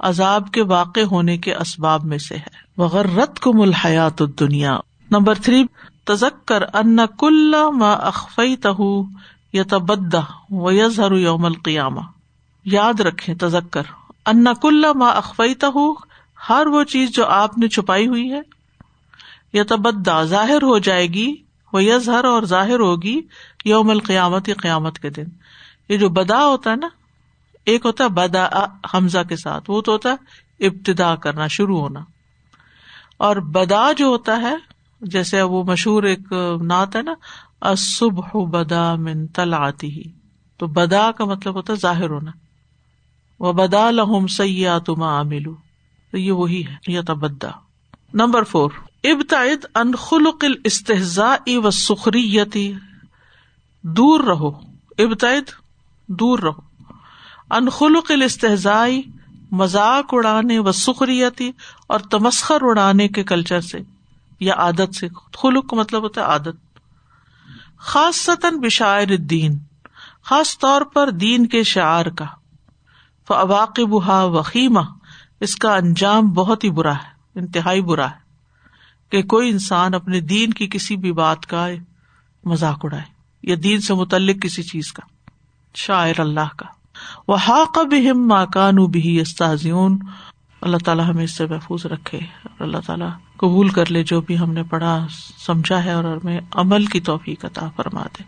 عذاب 0.01 0.51
کے 0.53 0.63
واقع 0.63 1.01
ہونے 1.01 1.39
کے 1.39 1.55
اسباب 1.55 2.05
میں 2.05 2.19
سے 2.19 2.37
ہے۔ 2.37 2.83
وغیرت 2.83 3.41
کو 3.41 3.53
ملحیات 3.53 4.23
دنیا 4.41 4.79
نمبر 5.11 5.35
تھری 5.35 5.65
تزکر 6.05 6.63
ان 6.73 6.99
کل 7.19 7.55
ما 7.73 7.93
اخفی 7.93 8.57
تہ 8.57 8.69
یا 9.53 9.63
تبدا 9.71 10.21
و 10.51 10.73
یزہر 10.73 11.13
یوم 11.13 11.45
القیامہ۔ 11.45 12.01
یاد 12.65 13.01
رکھے 13.01 13.35
تزکر 13.35 13.83
ان 14.27 14.45
کل 14.63 14.85
ما 14.95 15.09
اخفی 15.09 15.55
تہ 15.55 15.67
ہر 16.49 16.67
وہ 16.67 16.85
چیز 16.85 17.11
جو 17.11 17.27
آپ 17.27 17.59
نے 17.59 17.69
چھپائی 17.69 18.07
ہوئی 18.07 18.33
ہے۔ 18.33 18.41
یا 19.53 19.63
تبدا 19.69 20.25
ظاہر 20.25 20.63
ہو 20.63 20.79
جائے 20.79 21.07
گی 21.07 21.35
وہ 21.73 21.85
یزہر 21.85 22.25
اور 22.25 22.43
ظاہر 22.43 22.79
ہوگی 22.79 23.21
یوم 23.65 23.91
القیامت 23.91 24.49
یا 24.49 24.55
قیامت 24.63 24.99
کے 24.99 25.11
دن۔ 25.11 25.25
یہ 25.89 25.97
جو 25.97 26.09
بدا 26.09 26.47
ہوتا 26.47 26.71
ہے 26.71 26.77
نا، 26.77 26.89
ایک 27.65 27.87
ہوتا 27.87 28.05
ہے 28.05 28.09
بدا 28.09 28.49
حمزہ 28.95 29.19
کے 29.29 29.37
ساتھ۔ 29.37 29.71
وہ 29.71 29.81
تو 29.81 29.93
ہوتا 29.93 30.11
ہے 30.11 30.17
ابتدا 30.67 31.15
کرنا، 31.15 31.47
شروع 31.47 31.81
ہونا۔ 31.81 32.01
اور 33.17 33.37
بدا 33.37 33.93
جو 33.93 34.07
ہوتا 34.07 34.41
ہے، 34.41 34.57
جیسے 35.01 35.43
وہ 35.43 35.65
مشہور 35.65 36.03
ایک 36.03 36.33
نعت 36.63 36.97
ہے 36.97 37.03
نا 37.03 37.15
صبح 37.79 38.29
بدا 38.35 38.95
من 38.95 39.27
تل 39.27 39.55
آتی 39.55 39.91
ہی 39.91 40.13
تو 40.57 40.67
بدا 40.67 41.11
کا 41.11 41.25
مطلب 41.25 41.55
ہوتا 41.55 41.73
ہے 41.73 41.79
ظاہر 41.79 42.11
ہونا. 42.11 42.31
وہ 43.41 43.53
بدا 43.53 43.91
لہم 43.91 44.27
سیات 44.27 44.91
ما 44.91 45.23
ملو 45.23 45.55
تو 46.11 46.19
یہ 46.19 46.33
وہی 46.33 46.67
ہے 46.67 46.93
یا 46.93 47.01
تبدا. 47.07 47.49
Number 48.15 48.45
four. 48.45 48.71
ابتعد 49.05 49.65
ان 49.75 49.93
خلق 49.95 50.45
الاستحزاء 50.45 51.57
و 51.57 51.71
سخریتی 51.71 52.73
دور 53.83 54.21
رہو. 54.21 54.49
ابتعد، 54.99 55.51
دور 56.07 56.39
رہو. 56.39 56.61
ان 57.51 57.69
خلق 57.69 58.11
الاستحزاء 58.11 58.89
مذاق 59.51 60.07
اڑانے 60.13 60.59
و 60.59 60.73
سخریتی 60.73 61.51
اور 61.87 62.01
تمسخر 62.01 62.59
اڑانے 62.63 63.09
کے 63.09 63.25
کلچر 63.25 63.61
سے 63.61 63.79
یا 64.41 64.55
عادت 64.55 64.95
سے. 64.95 65.09
خلق 65.43 65.71
کا 65.71 65.77
مطلب 65.77 66.03
ہوتا 66.03 66.21
ہے 66.21 66.27
عادت. 66.27 66.68
خاص 67.79 68.31
بشاعر 68.63 69.11
الدین، 69.11 69.59
خاص 70.23 70.59
طور 70.59 70.83
پر 70.83 71.11
دین 71.11 71.47
کے 71.47 71.63
شعر 71.63 72.07
کا۔ 72.07 72.25
فواقب 73.29 73.93
وخیمہ 73.93 74.81
اس 75.41 75.57
کا 75.57 75.77
انجام 75.77 76.31
بہت 76.31 76.65
ہی 76.65 76.71
برا 76.71 76.93
ہے، 76.93 77.39
انتہائی 77.39 77.83
برا 77.83 78.11
ہے۔ 78.11 78.29
کہ 79.11 79.23
کوئی 79.23 79.51
انسان 79.51 79.95
اپنے 79.95 80.21
دین 80.21 80.53
کی 80.53 80.67
کسی 80.67 80.97
بھی 80.97 81.13
بات 81.13 81.47
کا 81.47 81.69
مذاق 82.45 82.81
اڑائے، 82.83 83.03
یا 83.43 83.57
دین 83.63 83.81
سے 83.81 83.95
متعلق 83.95 84.43
کسی 84.43 84.63
چیز 84.63 84.93
کا، 84.93 85.07
شاعر 85.75 86.21
اللہ 86.21 86.57
کا۔ 86.57 86.67
وہ 87.29 87.37
حاق 87.37 87.79
بہم 87.79 88.29
ماکان 88.29 88.77
بھی 88.77 89.21
استاذیون 89.21 89.99
اللہ 90.61 90.77
تعالیٰ 90.85 91.09
ہمیں 91.09 91.25
اس 91.25 91.37
سے 91.37 91.47
محفوظ 91.47 91.87
رکھے۔ 91.87 92.19
اور 92.19 92.61
اللہ 92.61 92.77
تعالیٰ 92.87 93.11
قبول 93.39 93.69
کر 93.69 93.91
لے 93.91 94.03
جو 94.03 94.21
بھی 94.21 94.39
ہم 94.39 94.53
نے 94.53 94.63
پڑھا، 94.63 95.07
سمجھا 95.47 95.85
ہے 95.85 95.93
اور 95.93 96.05
ہمیں 96.05 96.41
عمل 96.55 96.85
کی 96.87 97.01
توفیق 97.01 97.45
عطا 97.45 97.69
فرما 97.77 98.03
دے۔ 98.03 98.23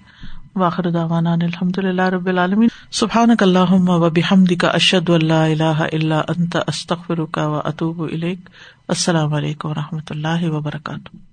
واخر 0.57 0.91
دعوانا 0.91 1.33
الحمد 1.33 1.79
للہ 1.79 2.03
رب 2.03 2.27
العالمین۔ 2.27 2.69
سبحان 2.91 3.31
اللہ 3.41 3.73
و 3.73 4.11
بحمد 4.11 4.53
کا 4.61 4.69
اشد 4.69 5.11
اللہ 5.11 5.33
اللہ 5.33 5.83
اللہ 5.93 6.15
انت 6.15 6.57
استخر 6.67 7.25
کا 7.25 7.47
و 7.47 7.61
اطوب 7.65 8.07
السلام 8.89 9.35
علیکم 9.35 9.69
و 9.69 9.75
رحمۃ 9.75 10.11
اللہ 10.11 10.49
وبرکاتہ 10.49 11.30